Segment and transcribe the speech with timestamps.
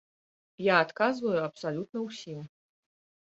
[0.71, 2.41] Я адказваю абсалютна ўсім.